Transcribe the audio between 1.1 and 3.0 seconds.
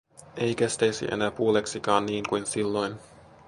enää puoleksikaan niinkuin silloin.